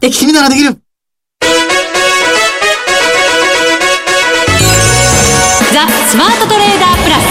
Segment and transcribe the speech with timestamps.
[0.00, 0.70] で君ならできる。
[5.72, 7.24] ザ・スマートトレーダープラス。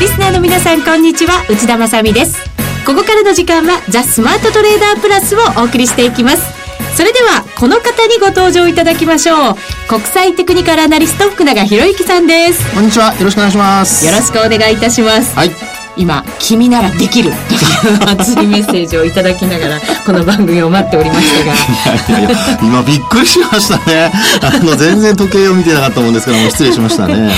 [0.00, 1.44] リスナーの皆さんこんにちは。
[1.50, 2.38] 内田まさです。
[2.86, 6.42] ここからの時間はザ・スマートトレーダープラスをお送りしていきます。
[6.96, 9.56] それではこの方にご登場いただきましょう。
[9.86, 12.74] 国際テクニカルアナリスト福永博之さんです。
[12.74, 13.14] こんにちは。
[13.16, 14.06] よろしくお願いします。
[14.06, 15.36] よろしくお願いいたします。
[15.36, 21.52] はい今「君ならできる」という熱いメッセージをいただきながらこの番組を待っておりましたが。
[22.18, 24.12] いやいや今びっくりしましたね。
[24.42, 27.32] あの全然時計を見てなかったもんですからもう失礼しましたね。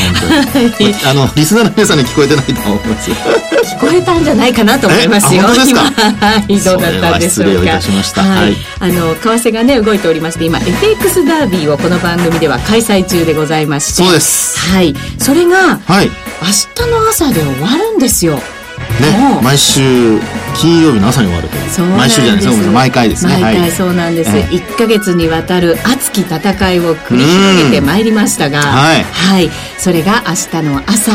[1.04, 5.44] あのリスナーの皆さんに聞こえてないと思います聞こえたんじゃないかなと思いますよ。
[5.66, 5.80] 今。
[5.80, 8.22] はいどうだったんでしょうか。
[8.22, 13.92] はいあの為替がね動いておりまして今 FX ダービーをこの番組では開催中でございまして。
[14.02, 14.58] そうです。
[14.58, 14.94] はい。
[15.18, 16.10] それがはい
[16.40, 18.36] 明日の朝で終わるんですよ。
[18.36, 20.18] ね毎週
[20.56, 21.70] 金曜日の朝に終わるという。
[21.70, 22.20] そうなんです。
[22.20, 23.32] 毎週じゃないですごめんなさい毎回ですね。
[23.32, 23.70] 毎回はい。
[23.72, 26.38] そうなんです、はい1ヶ月にわたる熱き戦
[26.72, 29.04] いを繰り広げてまいりましたが、はい。
[29.04, 31.12] はい、それが明日の朝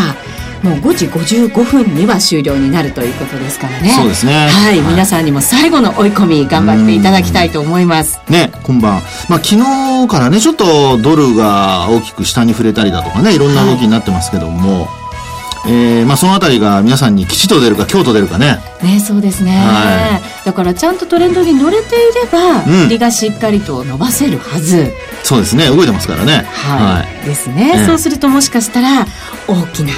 [0.64, 3.90] もう5時55分には終了になるということですからね。
[3.90, 4.48] そうですね。
[4.48, 4.82] はい、はい。
[4.82, 8.22] 皆さんにも最後の追い込み頑張っていただきたいと思います。
[8.30, 9.02] ね、今晩。
[9.28, 14.88] まあ、昨日からね、ちょっとドルが大きく下に触れたりだとかね、いろんな動きになってますけども、
[15.66, 18.60] えー、まあ、そのあたりが皆さんに吉と出るか京と出るかね。
[18.82, 22.86] ねそうですね、はだからちゃんとトレンドに乗れていれば、うん。
[22.88, 24.92] 売りがしっかりと伸ばせるはず
[25.24, 26.46] そうですね、動いてますからね。
[26.50, 27.86] はい、ですね、ええ。
[27.86, 29.06] そうするともしかしたら
[29.48, 29.94] 大きな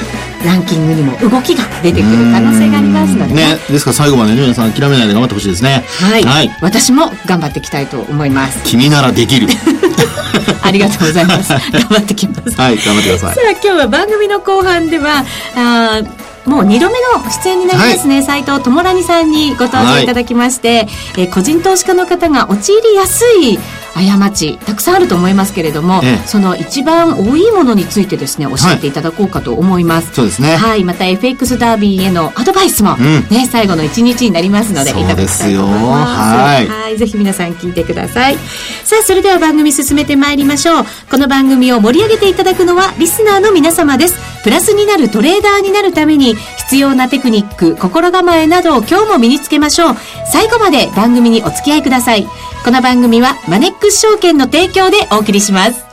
[0.46, 3.56] ランキングにも動きが出てくる可能性がありますのでね。
[3.56, 5.84] ね、ですから最後までね、皆さん諦めないで頑張ってほしいですね。
[6.00, 6.58] はい、はい。
[6.62, 8.64] 私も頑張っていきたいと思います。
[8.64, 9.48] 君ならできる。
[10.62, 11.50] ありがとうございます。
[11.72, 12.60] 頑張ってきます。
[12.60, 13.36] はい、頑張ってください。
[13.36, 13.42] さ。
[13.48, 15.24] あ今日は番組の後半では
[15.56, 23.60] あーもう2度目の出演になりますね、斉藤智蘭さんにご登場いただきまして、えー個人投資家の方が陥りやすい
[23.96, 30.56] 過ちたくさんあると思いますけれども、ええその一番多いものについてですね教えていただこうかと思います、そうですね。
[30.56, 36.62] はい、また FX ダービーへのアドバイスも、うんね、最後の一日になりますので、いそうただきたいと思います。
[36.62, 36.98] ですよはい。
[36.98, 38.38] ぜひ皆さん聞いてください。
[38.84, 40.86] さあ、それでは番組進めてまいりましょう。
[41.10, 44.35] この番組を盛り上げていただくのは、リスナーの皆様です。
[44.46, 49.96] プラスになるトレーダーになるために、必要なテクニック、心構えなどを今日も身につけましょう。
[50.32, 52.28] 最後まで番組にお付き合いください。
[52.64, 55.84] この番組は、マネックス証券の提供でお送りします。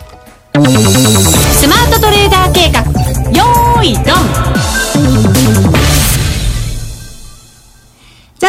[0.52, 2.82] スマートトレーダー計画、
[3.30, 4.04] よーい、ドン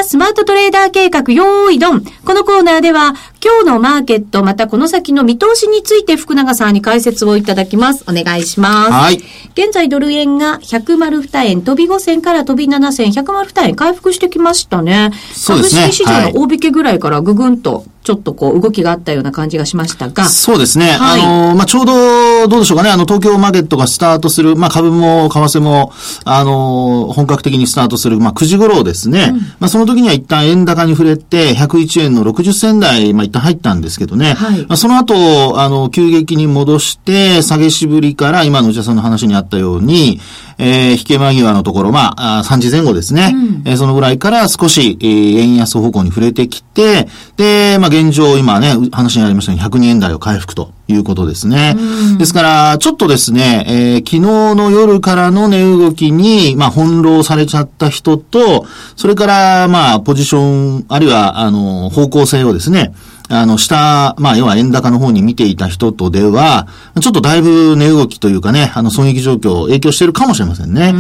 [0.04, 2.04] ザ・スマートトレーダー計画、よーいドン。
[2.26, 8.04] このコーナーでは、今日のマーケット、またこの先の見通しについて福永さんに解説をいただきます。
[8.08, 8.92] お願いします。
[8.92, 9.16] はい。
[9.54, 15.12] 現在ドル円が102円、飛び5銭から飛び7銭、102円回復してきましたね。
[15.34, 20.26] そうですね株式市場はいの大引けぐらいからぐぐんと、ちょっとこう動きがあったような感じがしましたが。
[20.26, 20.92] そうですね。
[20.92, 22.90] はいあの、まあ、ちょうど、どうでしょうかね。
[22.90, 25.94] あの、東京マーケットがスタートする、まあ、株も為替も、
[26.26, 29.34] あの、本格的にスタートする、まあ、9時頃ですね。
[29.60, 34.34] まあ、その時には一旦円高に触れて、101円の60銭台、まあ、一旦入ったんですけどね。
[34.34, 40.20] はいまあ、その後、あの、急激に戻して、下げしぶりから、今の内田さんの話にあったように、
[40.58, 43.34] えー、引け間際のところ、まあ、あ3時前後ですね。
[43.66, 51.76] えーそのぐらいから少し、えー円安方向に触れてきて、で、まあ、現状、今ね、話にありましたように102円台を回復ということですね。
[52.18, 54.20] ですから、ちょっとですね、えー昨日
[54.56, 58.66] の夜からの値動きに、まあ、翻弄されちゃった人と、
[58.96, 62.94] それから、まあ、ポジション、あるいは、あの、方向性をですね、
[63.30, 66.68] あの、下、まあ、要は円高の方に見ていた人とでは、
[67.00, 70.94] ちょっとだいぶ値動きというかね、あの、損益状況影響しているかもしれませんね。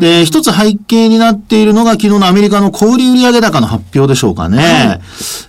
[0.00, 5.00] で、一つ背景になっているのが、昨日のアメリカの小売売上高の発表でしょうかね。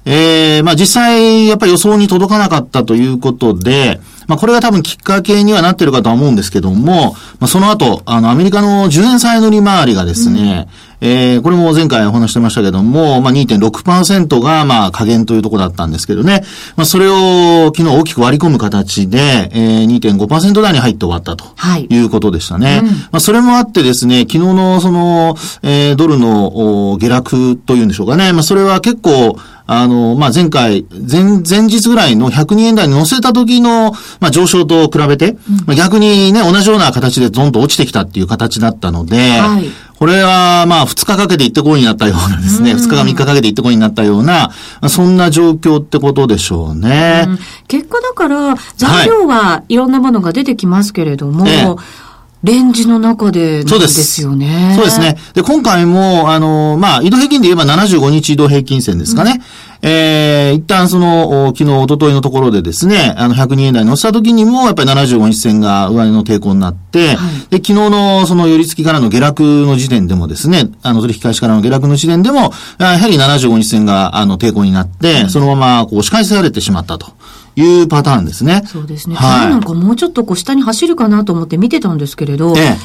[0.05, 10.67] えーまあ、実際、やっぱり予想に届かなかったということで、まあ、これが多分きっかけにはなっているかとは思うんですけども、まあ、その後、あの、アメリカの10年債乗り回りがですね、
[11.01, 16.43] えーこれも前回お話してましたけども、まあ、2.6%が、まあ、加減というところだったんですけどね、
[16.75, 19.17] まあ、それを昨日大きく割り込む形で、
[19.51, 21.85] えー、2.5%台に入って終わったとはい。
[21.89, 22.81] いうことでしたね。
[23.11, 29.37] まあ、それもあってですね、昨日のその、えードルのお下落というんでしょうかね、まあ、それは結構、
[29.67, 39.65] あの、まあ、前回、前、前日ぐらいの102円台に乗せた時の、まあ、上昇と比べて、まあ、逆にね、同じような形でどんどん落ちてきたっていう形だったので、はい
[39.97, 44.49] これは、まあ、2日かけて行ってこいになったようなですね、2日か3日かけて行ってこいになったような、
[44.81, 47.27] まあそんな状況ってことでしょうね。
[47.67, 49.75] 結果だから、材料はい。
[49.75, 52.04] ろんなものが出てきますけれども、ええ
[52.45, 54.73] レンジの中でなんですよね。
[54.75, 55.17] そうですね。
[55.33, 59.41] で、今回も、あの、まあ、移動平均で言えば75日移動平均線ですかね。
[59.81, 77.07] うん、えー、一旦その、昨日、一昨日のところでですね、あの、102円台に乗せた時にも、やっぱり75日線が上値の抵抗になって、はい、で、昨日のその寄り付きからの下落の時点でもですね、あの、取引開始からの下落の時点でも、やはり75日線が、あの、抵抗になって、うん、そのまま、こう、押し返されてしまったと。
[77.55, 78.63] いうパターンですね。
[78.65, 79.15] そうですね。
[79.15, 79.49] はい。
[79.49, 82.77] なんかもうちょっとこう下に走るかなと思って見てたんですけれど、ええ、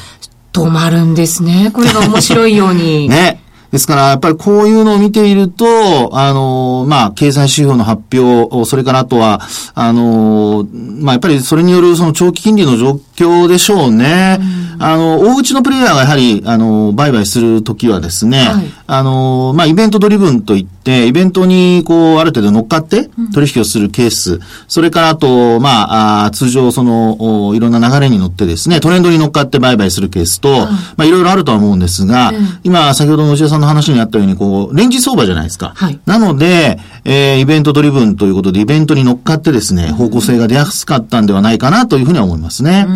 [0.52, 1.70] 止まるんですね。
[1.72, 3.08] これが面白いように。
[3.08, 3.42] ね。
[3.70, 9.40] ですから、やっぱりこういうのを見ていると、あの、まあ、経済指標の発表、それからあとは、
[9.74, 14.38] あの、まあ、やっぱりそれによるその長期金利の状況でしょうね。
[14.74, 35.72] うん、あの、大口のプレイヤーがやはり、あの、売買するときはですね、はい、あの、まあ、イベントドリブンといって、イベントに、こう、ある程度乗っかって取引をするケース、うん、それからあと、まあ、あ通常、その、いろんな流れに乗ってですね、トレンドに乗っかって売買するケースと、まあ、いろいろあるとは思うんですが、うん、今、先ほどの内田さんの話にあったように、こう、レンジ相場じゃないですか。
[35.76, 42.86] はい、なので、えー、イベントドリブンということで、イベントに乗っかってですね、方向性が出やすかったんではないかなというふうには思いますね。
[42.88, 42.92] え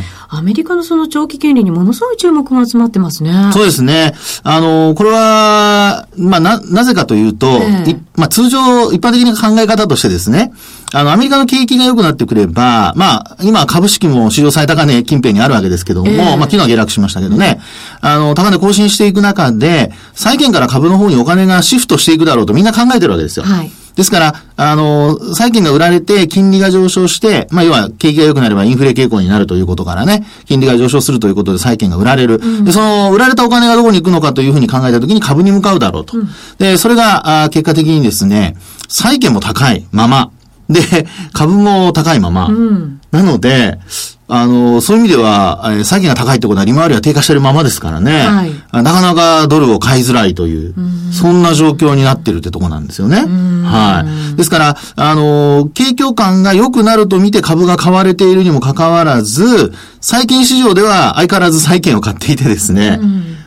[0.00, 0.16] ー。
[0.28, 3.32] アメリカのその長期金利にものすごい注目が集まってますね。
[3.52, 4.12] そうですね。
[4.42, 10.52] あの、これは、まあ、な、なぜかというと、えー、まあ、通常、一般的な考え方としてですね、
[10.92, 17.60] あの、アメリカの景気が良くなってくれば、まあ、今株式も史上最高値近辺にあるわけですけども、えー、まあ、昨日は下落しましたけどね、
[18.00, 23.44] あの、高値更新していく中で、債券から株の方にお金がシフトしていくだろうとみんな考えてるわけですよ。
[23.44, 23.70] はい。
[23.96, 32.34] ですから、あの、債券が売られて金利が上昇して、まあ、要は景気が良くなればインフレ傾向になるということからね、金利が上昇するということで債券が売られる。
[32.34, 36.18] うん、で、その売られたお金がどこに行くのかというふうに考えたときに株に向かうだろうと。
[36.18, 36.28] うん、
[36.58, 38.54] で、それが、あ結果的にですね、
[38.88, 40.30] 債券も高いまま、
[40.68, 42.48] で、株も高いまま。
[42.48, 43.78] うん、なので、
[44.28, 48.26] あの、そういう意味では、えー、債券が高いってことは利回りは低下しているままですからね。
[48.26, 53.24] はい、なかなかドルを買いづらいという、うそんな状況になってるってとこなんですよね。
[53.64, 54.36] はい。
[54.36, 63.00] ですから、あの、景況感が良くなると見て株が買われているにもかかわらず、債券市場では相変わらず債券を買っていてですね、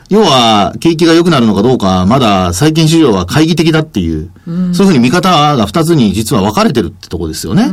[0.10, 7.64] 要は、景気が良くなるのかどうか、まだ債券市場は懐疑的だっていう、うん、そういうふうに見方が二つに実は分かれてるってとこですよね。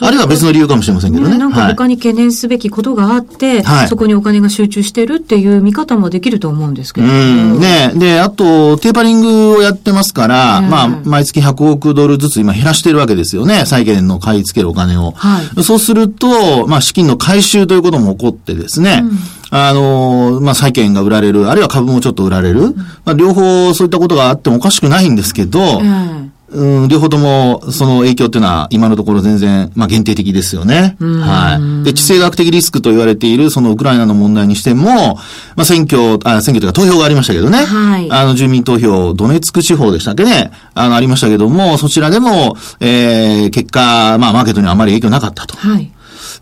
[0.00, 1.32] あるいは別の理由かもしれませんけどね。
[1.32, 7.06] ねなんか他に懸念すべきことがあって、はい、そこにお金が集中してるっていう見方もできると思うんですけど。
[7.06, 7.58] うん。
[7.58, 13.64] ねで、あと、テーパリングをやってますから、まあ、毎月100億ドルずつ今減らしてるわけですよね。
[13.64, 15.12] 債券の買い付けるお金を。
[15.16, 19.18] はい、そうすると、まあ、資金の回収ということも起こってですね、うん
[19.50, 22.60] あの、まあ、債券が売られる、あるいは株もちょっと売られる。
[22.60, 30.96] うん、まあ、両方そういったことがあってもおかしくないんですけど、うんうん、両方とも、その影響っていうのは、今のところ全然、まあ、限定的ですよね。
[30.98, 31.84] はい。
[31.84, 35.16] で、地政学的リスクと言われている、そのウクライナの問題にしても、
[35.56, 37.58] まあ、選挙、あ、選挙というか投票がありましたけどね。
[37.58, 38.10] はい。
[38.10, 40.50] あの、住民投票、ドネツク地方でしたっけね。
[40.74, 45.54] あの、ありましたけども、そちらでも、えー、結果、まあ、マーケットにはあまり影響なかったと。
[45.58, 45.90] はい。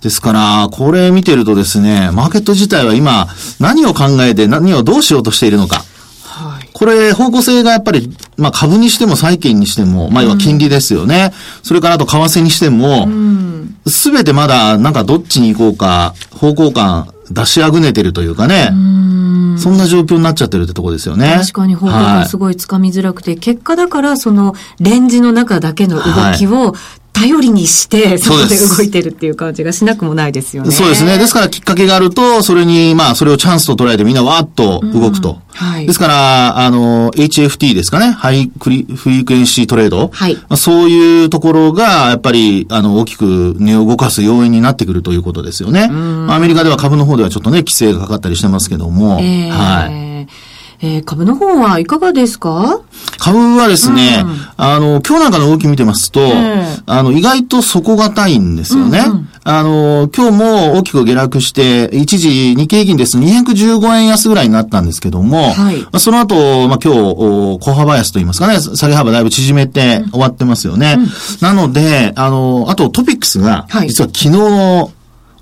[0.02, 3.28] ですから、これ見てるとですね、マーケット自体は今、
[3.60, 5.84] 何を考えて何をどうしようとしているのか。
[6.24, 11.32] はい、これ、方向性がやっぱり、まあ株にしても債券にしても、まあ要は金利ですよね。
[11.32, 13.08] うん、それからあと為替にしても、
[13.86, 18.72] す、べ、てまだなんかどっちに行こうか、方向感出しあぐねてるというかね。
[19.58, 21.34] そんな状況になっちゃってるってとこですよね。
[21.38, 26.02] 確かに方向感すごいつかみづらくて、はい、結果だからそのレンジの中だけの動
[26.36, 26.74] きを
[27.16, 30.70] 頼りにして、そこで動いてるっていう感じがしなくもないですよね。
[30.70, 31.18] そうですね。
[31.18, 35.30] ですからきっかけがあると、それに、まあ、それをチャンスと捉えてみんなわーっと動くと。
[35.30, 35.86] うんはい。
[35.86, 38.10] ですから、あの、HFT ですかね。
[38.10, 40.08] ハイクリフリクエンシートレード。
[40.08, 40.34] はい。
[40.34, 45.88] まあ、そういうところが、やっぱり、あの、大きく値を動かす要因になってくるということですよね。
[46.28, 49.18] アメリカでは株の方ではちょっとね、規制がかかったりしてますけども。
[49.22, 50.15] えー、はい。
[50.80, 52.80] えー、株の方はいかがですか？
[53.18, 56.20] 株はですね、うん、あの、今日なんかの動き見てますと、
[56.86, 59.04] あの、意外と底堅いんですよね。
[59.06, 66.34] うんうん、あの、今日も大きく下落して、一時日経平均です215円安ぐらいになったんですけども、はい、その後、
[66.68, 70.96] まあ、今日、小幅安と言いますかね、下げ幅だいぶ縮めて終わってますよね。
[70.98, 71.06] うん、
[71.40, 74.90] なので、あの、あとトピックスが、実は昨日、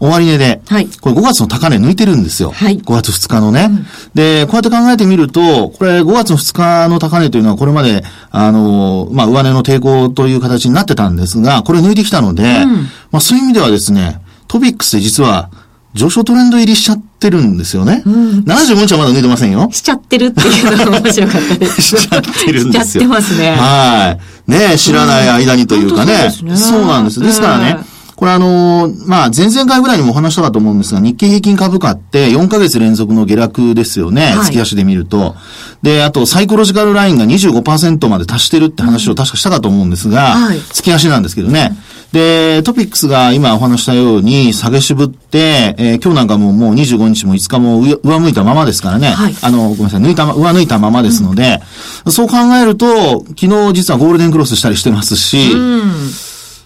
[0.01, 2.51] 終値で、はい、これ5月の高値抜いてるんですよ。
[2.51, 12.73] はい、5月2日のね、うん、で、こうやって考えてみると、これ5月の2日の高値というのはこれまで、あの、まあ、上値の抵抗という形になってたんですが、これ抜いてきたので、うん、
[13.11, 15.51] まあ、そういう意味ではですね、トピックスで実は、
[15.95, 18.03] 上昇トレンド入りしちゃってるんですよね。
[18.05, 19.69] うん、75日はまだ抜いてませんよ。
[19.71, 21.83] しちゃってるっていうのが面白かったです。
[21.83, 22.85] しちゃってるんですよ。
[22.85, 23.53] しちゃってますね。
[23.53, 24.51] はい。
[24.51, 26.33] ね知らない間にというかね。
[26.43, 27.21] うん、ねそうなんです。
[27.21, 27.79] ですからね、
[28.25, 34.33] ここれあの、まあ、前々回ぐらいにもお話したかと思うんですが、日経平均株価って4ヶ月連続の下落ですよね。
[34.43, 35.37] 月足で見ると。
[35.83, 40.37] で、あと、サイコロジカルラインが25%まで達してるって話を確かしたかと思うんですが、
[40.73, 41.77] 月足なんですけどね。
[42.13, 49.09] で、トピックスが今お話したように下げ渋って、えー、今日なんかももう25日も5日も上向いたままですからね。
[49.09, 51.61] はい、あの、ごめんなさい、抜いた、上抜いたままですので、
[52.07, 55.93] うん、そう考えると、昨日実はゴールデンクロスしたりしてますし、うん、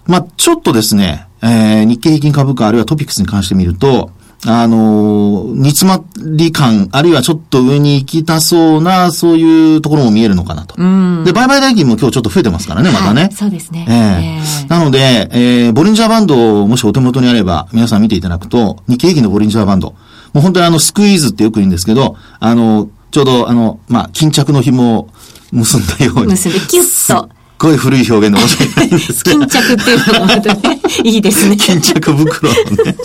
[0.07, 4.11] まあちょっとですね、えー、日経平均株価あるいはトピックスに関して見ると、
[4.47, 10.77] あの、煮詰まり感、あるいはちょっと上に行きたそうな、そういうところも見えるのかなと。
[11.25, 13.23] で、売買代金も今日ちょっと増えてますからね、またね。
[13.23, 13.87] はい、そうですね。
[13.89, 19.89] えー、なので、えー、ボリンジャーバンドをもしお手元にあれば、皆さん見ていただくと、日経平均のボリンジャーバンド。
[19.89, 19.97] も
[20.37, 25.09] う本当にあの、スクイーズってよく言うんですけど、あの、ちょうどあの、まあ、巾着の紐を
[25.51, 26.27] 結んだように。
[26.29, 27.29] 結んでキュッと。
[27.59, 29.39] ごい古い表現で申し訳ないんですけど。
[29.41, 31.57] 巾着っていうのがまたね、いいですね。
[31.57, 32.97] 巾着袋のね。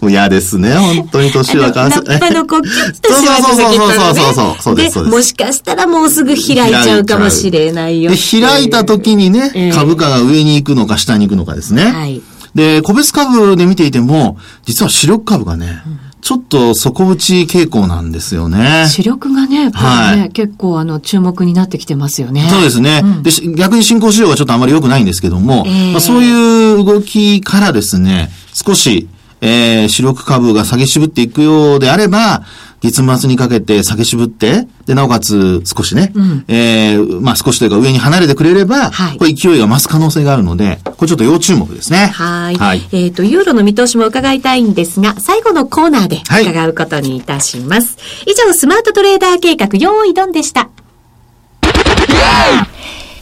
[0.00, 2.00] もう嫌ですね、本当に年はかせ。
[2.00, 4.74] ナッパのこう、キュッとしまそうそうそうそうそうそう。
[4.76, 5.16] です、そうです。
[5.16, 8.10] もしかしたらもうすぐ開いちゃうかもしれないよ。
[8.10, 11.84] で、開いた時にね、株価が上に行くのか下に行くのかですね。
[11.84, 12.22] はい。
[12.54, 18.88] で、個別株で見ていても、実は主力株がね、うんちょっと底打ち傾向なんですよね。
[18.88, 22.48] 主力がね、ねはい、結構あの注目になってきてますよね。
[22.50, 23.02] そうですね。
[23.04, 29.08] うん、で逆に新興市場はちょっとあまり良くないんですけども、えー、まあ、そういう動きからですね、少し、
[29.40, 32.42] えー、主力株が下げ渋っていくようであれば、
[32.80, 42.06] 月末にかけて下げ渋って、で、なおかつ少しね、うん、えー、まあ少しというか上に離れてくれれば、はい、これ勢いが増す可能性があるので、これちょっと要注目ですね。
[42.06, 42.56] はい。
[42.56, 42.82] はい。
[42.92, 47.96] えっ、ー、と、ユーロの見通しも伺いたいんですが、最後のコーナーで伺うことにいたします。
[47.98, 50.68] はい、以上、スマートトレーダー計画、用意ドンでした。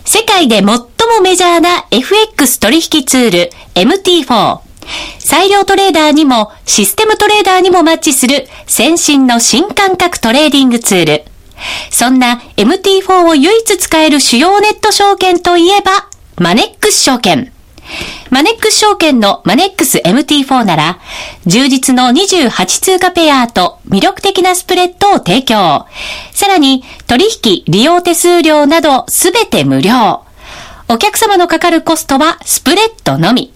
[0.04, 0.76] 世界で最も
[1.22, 4.58] メジャーな FX 取引ツール MT4。
[5.18, 11.24] 裁量トレーダーにもシステムトレーダーにもマッチする先進の新感覚トレーディングツール。
[11.90, 17.52] そんな MT4 を唯一使える主要ネット証券といえば、マネックス証券。
[18.30, 20.98] マネックス証券のマネックス MT4 なら、
[21.46, 25.86] 充実の28通貨ペアと魅力的なスプレッドを提供。
[26.32, 30.22] さらに、取引、利用手数料などすべて無料。
[30.88, 33.53] お客様のかかるコストはスプレッドのみ。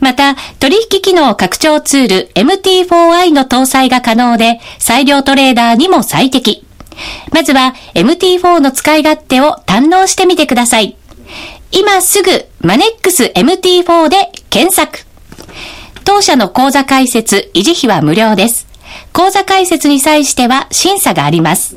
[0.00, 6.66] また、取引機能拡張ツール MT4i の搭載が可能で、裁量トレーダーにも最適。
[7.32, 10.96] まずは MT4 の使い勝手を堪能してみてください。
[11.72, 12.30] 今すぐ
[12.60, 15.00] マネックス MT4 で検索。
[16.04, 18.66] 当社の口座開設、維持費は無料です。
[19.12, 21.76] 口座開設に際しては審査があります。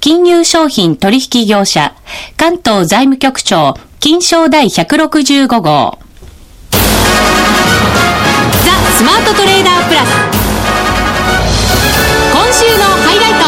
[0.00, 1.92] 金融商品取引業者、
[2.36, 5.98] 関東財務局長、金賞第165号。
[6.70, 6.78] ザ
[8.96, 10.10] スマートトレーダープラス
[12.32, 13.38] 今週のハイライト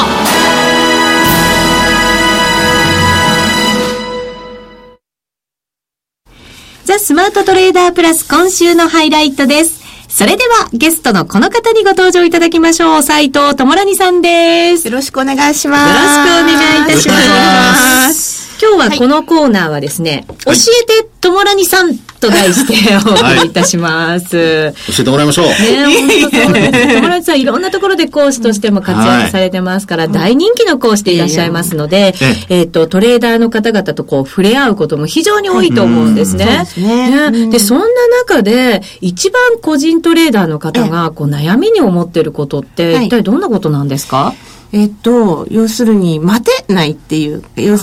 [6.85, 9.80] ザ・スマートトレーダープラス今週のハイライトです。
[10.11, 13.03] それではゲストのこの方にご登場いただきましょう。
[13.03, 14.89] 斉藤智蘭さんです。
[14.89, 15.89] よろしくお願いします。
[15.89, 18.59] よろしくお願いいたします。
[18.61, 22.75] 今日はこのコーナーはですね、はい、教えて友蘭さんと題して
[23.07, 24.37] お送りいたします。
[24.37, 25.47] はい、教えてもらいましょう。
[25.47, 25.55] ね、
[25.87, 26.95] 本当そうです。
[26.97, 32.15] 友達さんいろんなところで講師としても活躍されてますから、はい、大人気の講師でいらっしゃいますので、
[32.49, 36.45] えっ、と、トレーダーの方々とこう触れ合うことも非常に多いと思うんですね。
[36.45, 37.31] そうですね。
[37.31, 37.87] ねで、そんな
[38.27, 44.35] 中で、一番個人トレーダーの方がこう悩みに思ってることって、一体どんなことなんですか、
[44.73, 47.43] えっと、要するに、待てないっていう、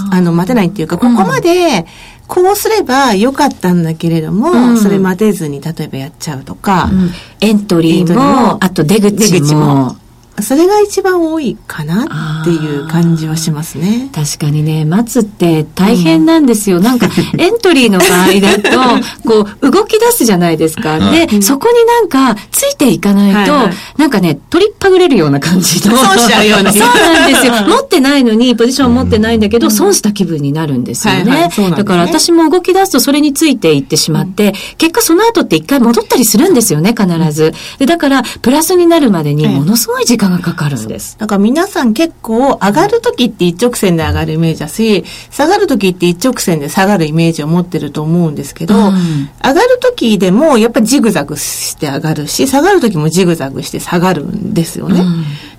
[0.10, 1.86] あの、待てないっていうか、ここまで、
[2.28, 9.96] こうすればよかったんだけれども、うん、それ待てずに例えばやっちゃうとか、うん、エントリーもあと出口も
[10.42, 14.10] それが一番多いかなっていう感じはしますね。
[14.14, 16.78] 確かにね、待つって大変なんですよ。
[16.78, 21.00] うん、なんか、 エントリーの場合だと、こう、動き出すじゃないですか。
[21.00, 25.98] で、そこになんか、ついていかないと、はいはい、なんかね、取りっぱぐれるような感じの。
[25.98, 26.72] 損しちゃうような。
[26.72, 27.54] そうなんですよ。
[27.68, 31.20] 持ってないのに、ポジション持ってないんだけど、損した気分になるんですよね。
[31.20, 37.54] はいはいね、だから私も動き出すとそれについていってしまって、結果その後って一回戻ったりするんですよね、必ず。
[37.80, 41.18] で、だから、プラスになるまでにものすごい時間間がかかるんです。
[41.18, 55.00] だから皆さん結構上がる時って一直線で上がるイメージだし、下がる時って一直線で下がるイメージを持ってると思うんですけど、うん上がる時でもやっぱりジグザグして上がるし、下がる時もジグザグして下がるんですよね。
[55.00, 55.12] だか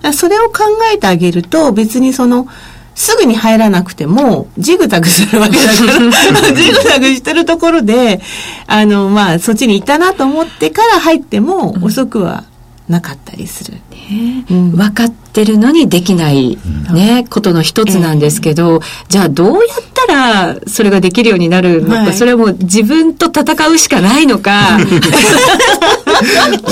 [0.03, 2.47] らそれを考えてあげると別にその、
[2.99, 8.19] すぐに入らなくても、ジグザグするわけだから、 ジグザグしてるところで、
[8.67, 12.43] あの、まあ、そっちに行ったなと思ってから入っても遅くは
[12.89, 13.77] なかったりする。
[14.49, 14.71] うん。
[14.71, 16.57] 分かってるのにできない、
[16.91, 24.79] ね、ことの一つなんですけど、じゃあどうやったらそれができるようになるのか、はいそれはもう自分と戦うしかないのか、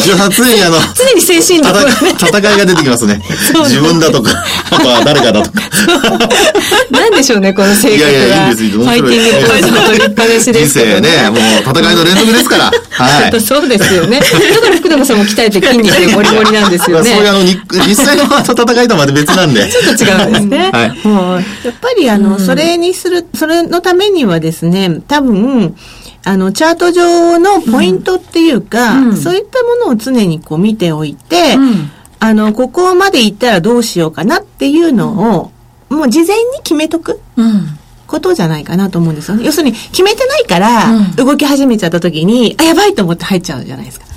[0.03, 3.21] じゃあ常にあの、常に精神力をね戦戦いが出てきますね。
[3.65, 4.31] 自分だとか、
[4.71, 5.61] あとは誰かだとか。
[6.91, 8.09] なんでしょうね、この性格は。
[8.09, 8.83] いやいや、いいんですよ。
[8.83, 12.71] ファイティングポイントの取りっぱなしです人けど生ね、もう戦いの連続ですから。
[12.89, 13.41] はい。
[13.41, 14.19] そうですよね。
[14.51, 17.11] だから福永さんも鍛えて筋肉でゴリゴリなんですよね。
[17.11, 19.69] そういうあの、に実際の戦いとはまた別なんで。
[19.69, 20.69] ちょっと違うんですね。
[20.73, 25.75] はいもうやっぱりあの、それにする、それのためにはですね、多分、
[26.23, 35.51] あの、チャート上のポイントっていうか、うんそういったものを常にこう見ておいて、うんあの、ここまで行ったらどうしようかなっていうのを、
[35.89, 37.21] もう事前に決めとく。
[37.35, 37.77] うん。
[38.07, 39.45] ことじゃないかなと思うんですよね。
[39.45, 44.07] 要するに、決めてないから、うん動き始めちゃった時に、あ、やばいと思って入っちゃうじゃないですか。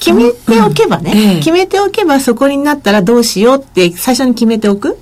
[0.00, 4.98] 決めておけばね、うんええ決めておけばそこになったらどうしようって最初に決めておく。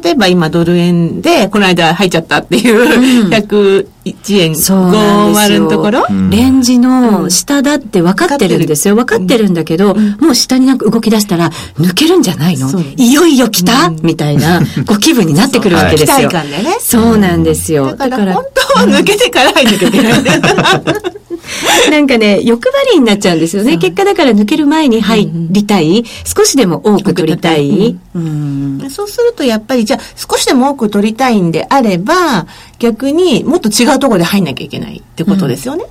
[0.00, 5.64] 例えば今ドル円で、この間入っちゃったっていう、ん101円そうなんです50よ。
[5.64, 8.96] のところ、んレンジの下だって分かってるんですよ。
[8.96, 12.68] 分かってるんだけど、もう下になんか動き出したら、抜けるんじゃないの？
[12.96, 16.28] いよいよ来た、うんみたいな、ご気分になってくるわけですよ。
[16.28, 17.94] 期待感でねそうなんですよ。
[17.94, 18.44] だから本
[18.74, 20.42] 当は抜けてから入んなきゃいけないんだよ。
[21.90, 23.76] なんかね、欲張りになっちゃうんですよね。
[23.76, 26.04] 結果だから抜ける前に入りたい。
[26.24, 27.96] 少しでも多く取りたい。
[28.14, 28.86] うん。
[28.90, 32.46] そうするとやっぱりじゃあ少しでも多く取りたいんであれば
[32.82, 35.84] 逆にもっと違うところで入んなきゃいけないってことですよね。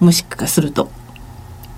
[0.00, 0.88] もしかすると。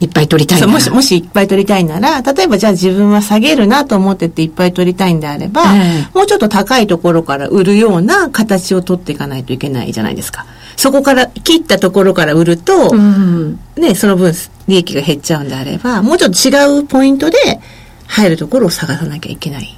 [0.00, 10.46] いっぱい取りたいもし、もしいっぱい取りたいなら、例えばじゃあ自分は下げるなと思ってていっぱい取りたいんであれば、えもうちょっと高いところから売るような形を取っていかないといけないじゃないですか。
[10.76, 13.58] そこから、切ったところから売ると、うん。
[13.76, 14.32] ね、その分
[14.68, 17.36] 利益が減っちゃうんであれば、もうちょっと違うポイントで
[18.06, 19.76] 入るところを探さなきゃいけない。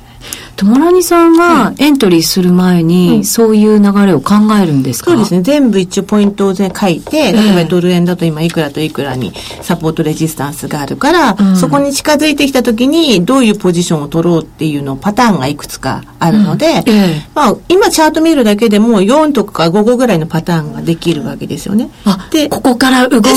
[0.61, 5.13] ともらにさんはエントリーする前に、そういう流れを考えるんですか？
[5.13, 5.41] そうですね。
[5.41, 21.91] 全部一応ポイントを書いて、例えばドル円だと今いくらといくらにサポートレジスタンスがあるから、うんそこに近づいてきた時にどういうポジションを取ろうっていうのパターンがいくつかあるので、ええまあ今チャート見るだけでも4とか5個ぐらいのパターンができるわけですよね。
[22.05, 23.31] あ、でここから動くイ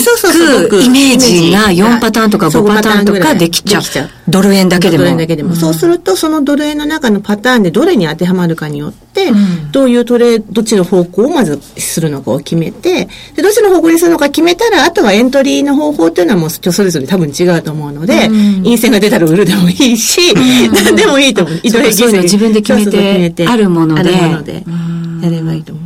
[0.89, 3.83] メージがイメージ4パターンとかそう5パターンと5パターンぐらいかできちゃう。
[4.27, 4.99] ドル円だけでも。
[4.99, 5.55] ドル円だけでも。
[5.55, 21.59] そうすると、そのドル円の中のパターンでどれに当てはまるかによって、うんどういうトレーどっちの方向をまずするのかを決めて、でどっちの方向にするのか決めたら、あとはエントリーの方法っていうのはもう人それぞれ多分違うと思うので、うん陰線が出たら売るでもいいし、 何でもいいと思う。
[21.63, 25.82] 移動平均そういうの線自分で決めてそうそう決めてあるものであるものでうん、やればいいと思う。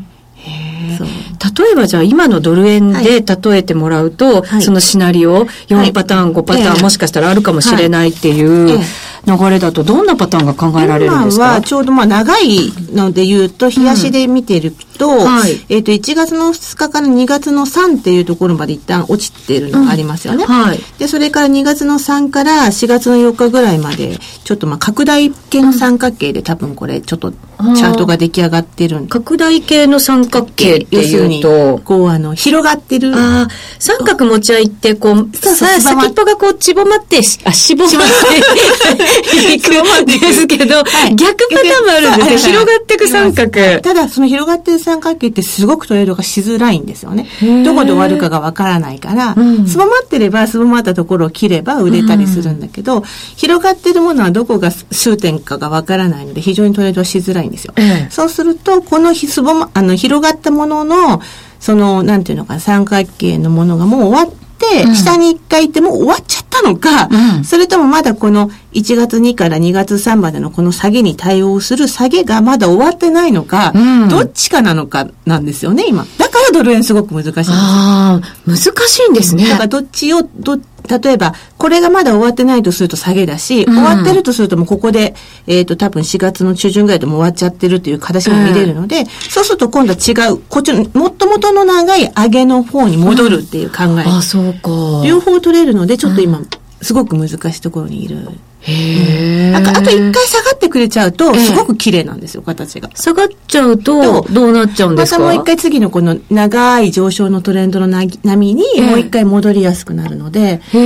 [1.72, 3.04] えばじゃあ今のドル円はい。
[3.04, 4.62] で例えてもらうと、はい。
[4.62, 6.82] そのシナリオ4パターン、5パターン、ええ。
[6.82, 11.46] もしかしたらあるかもしれないっていうええ流れだとどんなパターンが考えられるんですか？
[11.46, 20.46] 今はちょうどまあ長いので言うと、冷やしで見てると、はいえっ、と、1月の2日から2月の3っていうところまで一旦落ちてるのがありますよね。
[20.46, 20.80] はい。
[20.98, 29.10] で、それから2月の3から4月の4日ぐらいまで、ちょっとまあ拡大系の三角形で多分これちょっとチャートが出来上がってるんで。
[29.10, 33.13] 拡大系の三角形っていうと、こうあの、広がってる。
[33.16, 33.48] ああ、
[33.80, 37.98] 三角持ち合いって、こう、そうそう先っぽがこう、ちぼまって、しあ、しぼまって
[39.19, 39.69] いく
[40.01, 42.53] んですけど、はい逆パターンもあるんですよ。
[42.53, 43.82] 広がっていく三角。
[43.82, 47.27] ただ、その広がってる三角形ってすごくトレードがしづらいんですよね。
[47.63, 53.03] どこで終わるかがわからないから、うんすぼまってれば、すぼまったところを切れば売れたりするんだけど、
[53.36, 57.73] 広がってるものはどこが終点かがわからないので、非常にトレードはしづらいんですよ。
[57.77, 61.21] ええそうすると、このひすぼま、あの、広がったものの、
[61.60, 64.47] その、なんていうのかな、三角形のものがもう終わって、うん
[64.96, 76.06] 下に一回行ってもう終わっちゃったのか、うんそれともまだこの1月2から2月3までのこの下げに対応する下げがまだ終わってないのか、うんどっちかなのかなんですよね、今。
[76.17, 77.56] だからドル円すごく難しいんですよ。
[77.58, 79.48] ああ、難しいんですね。
[79.50, 85.13] だからどっちを、ど、例えば、これがまだ終わってないとすると下げだし、うん終わってるとするともうここで、
[85.45, 94.04] えっ、と、多分4月の中旬ぐらいでもう終わっちゃってるっていう形も見れるので、そうすると今度は違う、こっちの、もっともとの長い上げの方に戻るっていう考え。
[94.06, 95.06] あ、そうか。
[95.06, 96.41] 両方取れるので、ちょっと今、
[96.82, 98.30] すごく難しいところにいる。
[98.67, 99.51] へえ。
[99.51, 102.89] なんか、あと一回下がってくれちゃうと、すごく綺麗なんですよ、形が。
[102.93, 105.19] 下がっちゃうと、どうなっちゃうんですか？
[105.19, 110.84] またもう一回次のこの長い上昇のトレンドのな波にもう一回戻りやすくなるので、あとも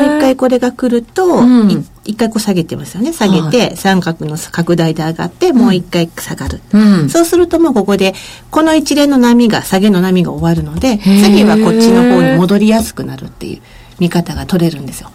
[0.00, 1.42] う一回これが来ると、
[2.04, 3.12] 一回こう下げてますよね。
[3.12, 6.60] 下げて、三角の拡大で上がって、もう一回下がる。
[6.72, 7.08] うん。
[7.08, 8.14] そうするともうここで、
[8.50, 11.24] この一連の波が、下げの波が終わるので、ー。
[11.24, 13.60] 次はこっちの方に戻りやすくなるっていう
[13.98, 15.10] 見方が取れるんですよ。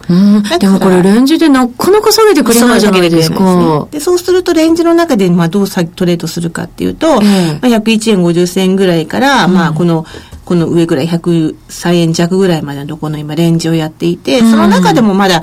[0.58, 3.36] でもこれレンジでなかなか下げてくれないじゃないですそう。
[3.36, 3.88] か。
[3.90, 7.68] で、そうするとレンジの中で、まあ、どうさトレードするかっていうと、ええ。
[7.68, 10.04] まあ、101円50銭ぐらいから、まあ、この、
[10.44, 15.42] この上ぐらい103円弱ぐらいまでのところの今レンジをやっていて、その中でもまだ、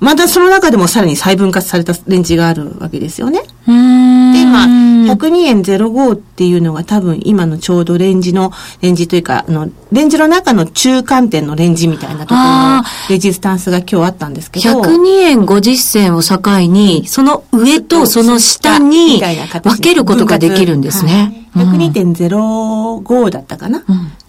[0.00, 3.40] まだその中でもさらに細分化されたレンジがあるわけですよね。
[3.66, 4.64] で、今、
[5.12, 14.80] 102円05っていうのが多分今のちょうどレンジの、レンジというか、あの、レンジの中の中間点のレンジみたいなところあのレジスタンスが今日あったんですけど。
[14.82, 21.48] 102円50銭を境に、その上とその下に分けることができるんですね。
[21.54, 21.66] はい。
[21.66, 23.82] 102.05だったかな、ん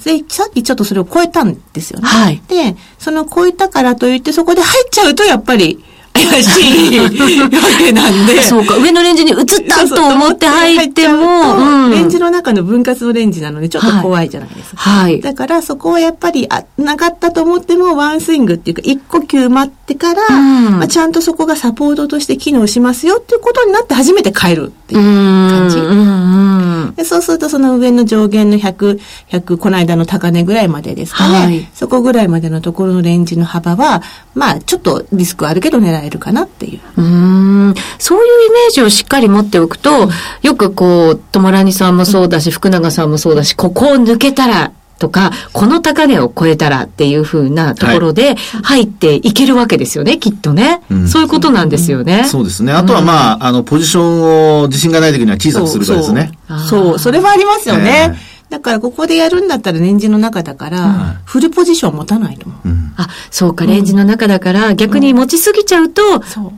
[0.04, 2.08] でさっきちょっとそれを超えたんですよね。
[2.08, 5.84] はいで、その超えたからといってそこで入っちゃうとやっぱり
[6.14, 8.42] 怪しいわけなんで。
[8.44, 14.78] そうか、上のレンジに移ったと思って入っても、うんレンジの中の分割のレンジなのでちょっと怖いじゃないですか。
[14.78, 15.22] はい。
[15.22, 25.78] だからそこはやっぱり、あ、なかったと思ってもワンスイングっていうか、一呼吸待ってから、うんまあ、ちゃんとそこがサポートとして機能しますよっていうことになって初めて変えるっていうう感じ。
[25.78, 26.49] んうんうん
[26.96, 31.36] でそうするとその上の上限の100、100、この間の高値ぐらいまでですかね。
[31.36, 34.02] はいそこぐらいまでのところのレンジの幅は、
[34.34, 36.80] まあちょっとリスクあるけど狙えるかなっていう。
[36.98, 40.10] うーんそういうイメージをしっかり持っておくと、
[40.42, 51.08] よくこう、友ラニさんもそうだし、福永さんもそうだし、ここを抜けたら、とか、この高値を超えたらっていう風なところで入っていけるわけですよね、きっとね、うん。
[51.08, 52.26] そういうことなんですよね。
[52.26, 52.74] そうですね。
[52.74, 56.32] あとはまあ、あの、ポジションを自信がない時には小さくするかですね。
[56.70, 58.14] そうそれはありますよね。
[58.16, 62.68] えだからここでやるんだったらレンジの中だから、フルポジション持たないと思う。
[62.68, 62.94] うん。
[62.98, 66.02] あ、そうか、レンジの中だから、逆に持ちすぎちゃうと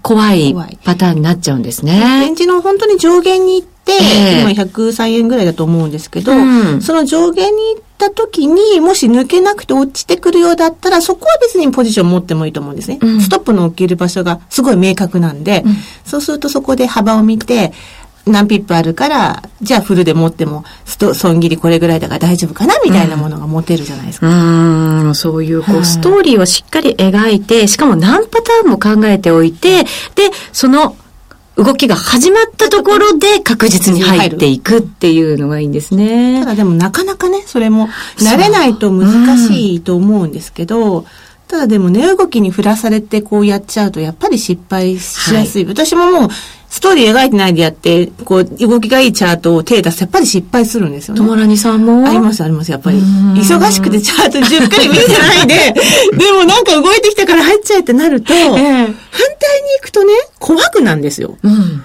[0.02, 0.78] 怖い怖い。
[0.86, 2.36] パターンになっちゃうんですレねン。
[2.36, 3.96] ジの本当に上限に行って、え
[4.38, 4.42] え。
[4.42, 6.82] 今103円ぐらいだと思うんですけど、うん。
[6.82, 12.98] その上限に行った時に、もし抜けなくて落ちてくるようだったら、そこは別にポジション持ってもいいと思うんですね。
[13.00, 15.64] うんストップの置ける場所がすごい明確なんで、
[16.04, 17.72] そうするとそこで幅を見て、
[18.26, 24.28] 何ピップあるから、じゃあフルで持っても、スト損切りこれぐらいだから大丈夫かなみたいなものが持てるじゃないですか。
[24.28, 29.88] うーん、そういう、こう、はいストーリーをしっかり描いて、しかも何パターンも考えておいて、で、
[30.54, 30.96] その
[31.64, 36.44] 動きが始まったところで確実に入っていくっていうのがいいんですたね。
[36.44, 41.06] だでもなかなかね、それも慣れないと難しいと思うんですけど、
[41.48, 45.66] ただでも値動きに振らされてこうやっちゃうとやっぱり失敗しやすい。
[45.66, 46.30] 私ももう
[46.72, 51.20] ストーリー描いてないでやって、こう動きがいいチャートを手出すとやっぱり失敗するんですよね。
[51.20, 52.08] 友ラニさんも？
[52.08, 52.98] ありますあります、やっぱり。
[52.98, 53.34] うん。
[53.34, 55.74] 忙しくてチャートじっくり見てないで、
[56.18, 58.96] でもなんか動いてきたから入っちゃえってなると、反対に行
[59.84, 61.38] くとね、怖くなんですよ。
[61.44, 61.84] うん。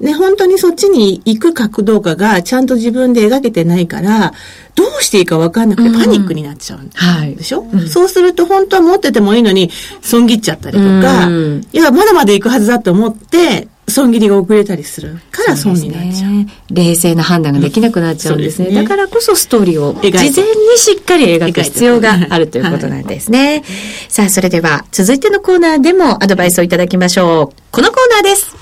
[0.00, 4.32] ね、本当にそっちに行くかどうかがちゃんと自分で描けてないから、
[4.74, 7.36] どうしていいか分かんなくてパニックになっちゃうんはい。
[7.36, 9.70] でしょ、そうすると本当は持っててもいいのに
[10.02, 11.66] 損切っちゃったりとか、うん。
[11.72, 16.32] いや、まだまだ行くはずだと思って、損切りが遅れたりするから損になっちゃう。
[16.32, 18.64] ね冷静な判断ができなくなっちゃうんですね。
[18.66, 20.32] そうですねだからこそストーリーを事前に
[20.76, 23.62] しっかり描く必要があるということなんですね。
[24.08, 27.56] さあ、それでは続いてのコーナーでもアドバイスをいただきましょう。
[27.70, 28.56] このコーナーです。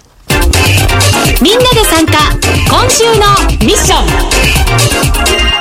[1.41, 2.13] みんなで参加
[2.69, 3.13] 今週の
[3.67, 5.53] ミッション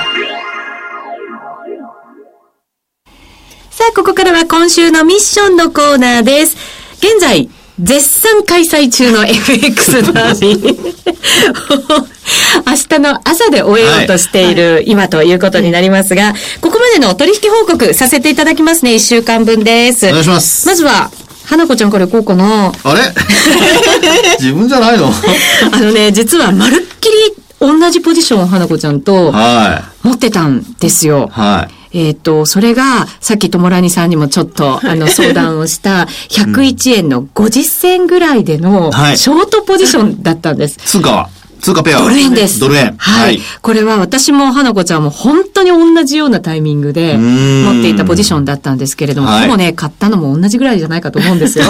[3.70, 6.56] さあ、ここからは今週のミッションのコーナーです。
[7.00, 7.50] 現在、
[7.82, 10.92] 絶賛開催中の FX ダービー。
[12.68, 18.92] 明日の朝で終えようとしている今ということになりますが、ここまでの取引報告させていただきますね。
[18.92, 20.08] 1週間分です。
[20.08, 21.10] お願いしますまずは、
[21.46, 22.72] 花子ちゃんからこうかな。
[22.84, 23.02] あれ？
[24.40, 25.12] 自分じゃないの？
[25.72, 27.14] あのね、実はまるっきり
[27.60, 31.32] 同じポジションを花子ちゃんとは持ってたんですよ。
[31.36, 31.40] い。
[31.40, 31.81] はい。
[31.94, 39.18] えっ、と、それが、さっきともらにさんにもちょっと、あの、相談をした、 101円の50銭ぐらいでの、はい。
[39.18, 40.78] ショートポジションだったんです。
[40.78, 41.30] 通貨は？
[41.62, 42.60] 通貨ペアはドル円です。
[42.60, 42.96] ドル円。
[42.98, 43.40] はい。
[43.62, 51.66] これは私も花子ちゃんも本当に同じようなタイミングでん持っていたポジションだったんですけれども、はいほぼね、買ったのも同じぐらいじゃないかと思うんですよ。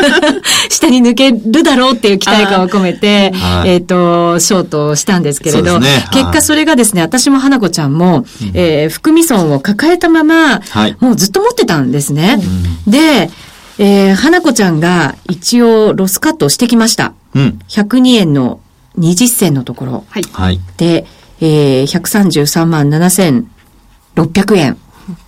[0.70, 5.78] 下に抜けるだろうっていう期待感を込めて、はいえっ、と、ショートをしたんですけれど、
[6.12, 12.40] 結果それがですね、私も花子ちゃんも、えー含み損を抱えたまま、はいもうずっと持ってたんですね。
[12.86, 13.30] で、
[13.78, 17.12] えー、花子ちゃんが一応ロスカットをしてきました。
[17.34, 17.58] うん。
[17.68, 18.60] 102円の
[18.98, 20.04] 20銭のところ。
[20.08, 20.22] はい。
[20.32, 20.60] はい。
[20.76, 21.06] で、
[21.40, 24.78] えー、133万7600円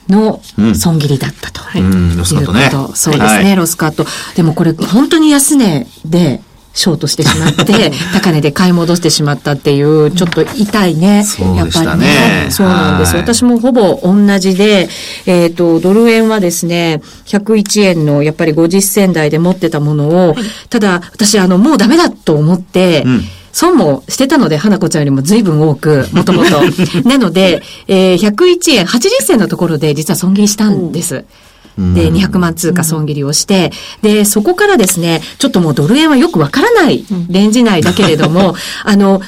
[0.08, 1.60] のうん損切りだったと。
[1.60, 2.96] はいうん、ロスカットねいうこと。
[2.96, 4.04] そうですね、はいロスカット。
[4.34, 6.40] でもこれ本当に安値で、
[6.72, 11.24] ショートしてしまって、 高値で買い戻してしまったっていう、ちょっと痛いね。
[11.24, 12.46] そうでしたねやっぱりね。
[12.50, 14.88] そうなんです私もほぼ同じで、
[15.26, 20.36] えっ、と、ドル円はですね、101円のやっぱり50銭台で持ってたものを、
[20.68, 26.60] ただ、私、あの、もうダメだと思って、うん損もしてたので、花子ちゃんよりも随分多く、もともと。
[27.08, 31.24] なので、えー、101円80銭のところで実は損切りしたんです。
[31.78, 39.20] で、200万通貨損切りをして、で、そこからですね、ちょっともうドル円はよくわからないレンジ内だけれども、 あの、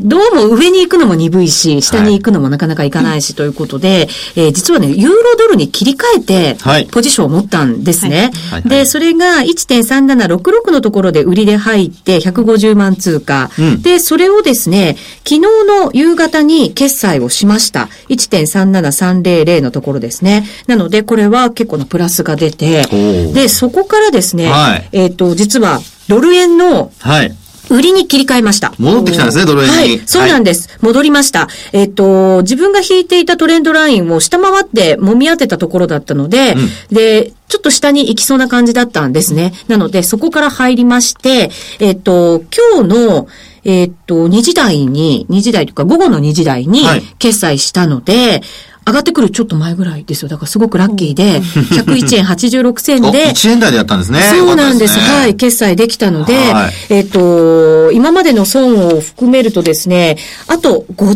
[0.00, 8.30] どうも上に行くのも鈍いし、下に行くのもなかなか行かないしということで、えー実はね、ユーロドルに切り替えはいて、ポジションを持ったんですね。
[8.50, 13.50] はいはいで、それが1.3766のところで売りで入って150万通貨。
[13.58, 17.88] うんで、それをですね、昨日の夕方に決済をしました。
[18.08, 20.46] 1.37300のところですね。
[20.66, 22.84] なので、これは結構なプラスが出て
[23.32, 27.34] で、そこからですね、はいえっ、と、実は、ドル円のはい。
[27.70, 28.72] 売りに切り替えました。
[28.78, 29.76] 戻ってきたんですね、ドル円に。
[29.76, 30.78] はい、そうなんです。
[30.80, 31.48] 戻りました。
[31.72, 36.54] えっ、と、自分が引いていたトレンドラインを下回って揉み当てたところだったので、
[36.90, 39.52] で、ちょっと下に行きそうな感じだったんですね。
[39.68, 41.50] なので、そこから入りまして、
[41.80, 42.42] えっ、と、
[42.74, 43.28] 今日の、
[43.64, 48.42] えっ、と、2時台に、2時台というか午後の2時台にはい決済したので、
[48.86, 50.28] 上がってくるちょっと前ぐらいですよ。
[50.28, 54.20] だからすごくラッキーで、101円86銭 お、で、1円台でやったんですね。
[54.30, 54.94] そうなんです。
[54.94, 55.34] よかったねはい。
[55.34, 61.14] 決済できたので、はいえっ、と、今までの損を含めるとですね、あと50万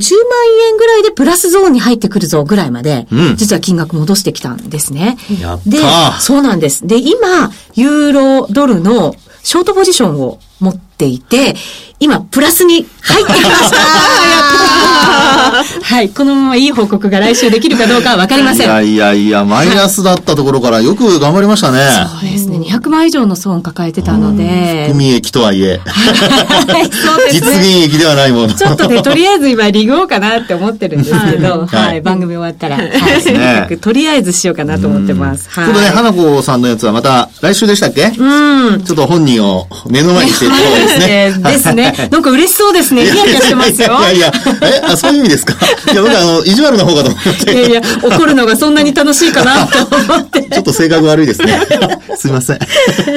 [0.68, 5.16] 円ぐらいでプラスゾーンに入ってくるぞぐらいまで、うん実は金額戻してきたんですね。
[5.40, 5.78] やったで、
[6.18, 6.87] そうなんです。
[6.88, 11.54] で、今、ユーロドルのショートポジションを持っていて、
[12.00, 13.76] 今、プラスに入ってきました
[15.50, 16.08] はい。
[16.08, 18.66] このままいい報告が来週できるかどうかはわかりません。
[18.66, 21.80] いやいやいや、マイナスだったところからよく頑張りましたね。
[22.20, 22.58] そうですね。
[22.58, 24.86] 200万以上の損を抱えてたので。
[24.88, 27.58] 含み益とはいえ、はい、そうです実ね。
[27.84, 28.54] 現益ではないもの。
[28.54, 35.48] ちょっとね、とりあえず今、リグおうかなって思ってるんですけど、はい、はい番組終わったら、はい、ねとりあえずしようかなと思ってます。
[35.50, 35.64] はい。
[35.66, 38.12] ちょっとね、花子さんのやつはまた来週でしたっけ？
[38.16, 38.84] うん。
[38.84, 40.52] ちょっと本人を目の前にしてで
[40.88, 41.34] すね。
[41.42, 42.08] ですね。
[42.10, 43.02] なんか嬉しそうですね。
[43.02, 43.98] ニヤニヤしてますよ。
[44.00, 44.32] いやいやいや、
[44.62, 45.55] え、あ、そういう意味ですか？
[45.92, 47.53] いや、僕あの、意地悪の方かと思って。
[47.53, 50.42] いやいや、怒るのがそんなに楽しいかなと思って。
[50.50, 51.61] ちょっと性格悪いですね。
[52.16, 52.59] すいません。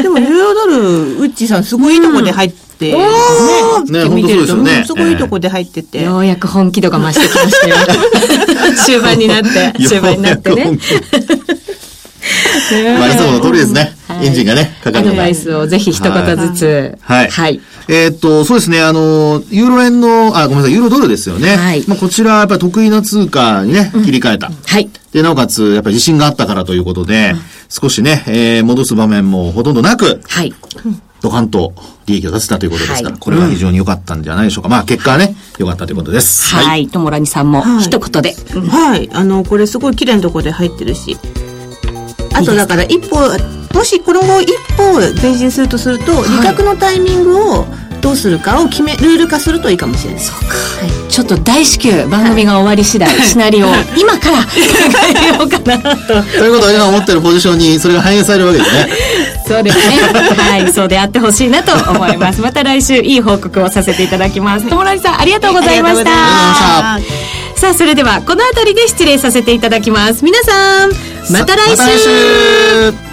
[0.02, 0.78] でも、ユーロドル、
[1.18, 6.04] ウッチーさん、すごいいいとこで入って、ね、ね見てると、本当そうですよねうんすごいいいとこで入ってて。
[6.04, 7.76] ようやく本気度が増してきましたよ。
[8.86, 10.78] 終盤になって、終盤になってね。
[12.98, 13.96] まあ、いつもの通りですね。
[14.18, 16.98] はいエンジンがね、かかるアドバイスをぜひ一言ずつ。
[17.02, 17.30] はい。
[17.30, 17.62] はい。
[17.88, 21.56] えーっと、そうですね、あの、ユーロ円の、あ、ごめんなさい、ユーロドルですよね。
[21.58, 24.50] はいまあ、こちら、やっぱり得意な通貨にね、切り替えた。
[24.66, 24.90] はい。
[25.12, 27.36] で、なおかつ、やっぱり自信があったからということで、
[27.70, 30.54] 少しね、えー戻す場面もほとんどなく、はい。
[31.22, 31.74] ドカンと
[32.06, 34.70] 利益を出せたということですから、はいこれは非常に良かったんじゃないでしょうか。
[34.70, 36.54] まあ、結果はね、良かったということです。
[36.56, 36.88] はい。
[36.88, 38.36] ともらにさんもはい一言で。
[38.56, 39.10] うんはい。
[39.14, 41.18] あの、これすごい綺麗なとこで入ってるし。
[42.34, 43.18] あとだから一歩、
[43.74, 47.66] もしこの後一歩前進するとすると、利確のタイミングを
[48.02, 50.24] どうするかを決め、ルール化するといいかもしれない。
[51.10, 54.50] ちょっと大至急番組が終わり次第、シナリオを今から考
[55.26, 56.22] えようかなと。
[56.38, 58.90] ということは、今持ってるポジションにそれが反映されるわけですね。
[59.48, 59.84] そうですね。
[60.38, 62.42] はい、そうであってほしいなと思います。
[62.44, 64.68] また来週いい報告をさせていただきます。
[64.68, 66.04] ともらりさんありがとうございました。
[66.04, 67.06] ありがとうございまし
[67.54, 70.26] たさあ、それではこの辺りで失礼させていただきます。
[70.26, 70.92] 皆さん、
[71.30, 73.13] また来週また来週